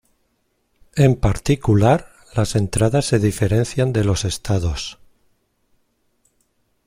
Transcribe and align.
En 0.95 1.15
particular, 1.15 2.07
las 2.33 2.55
entradas 2.55 3.05
se 3.05 3.19
diferencian 3.19 3.93
de 3.93 4.03
los 4.03 4.25
estados. 4.25 4.97